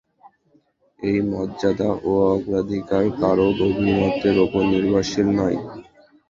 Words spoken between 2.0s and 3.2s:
ও অগ্রাধিকার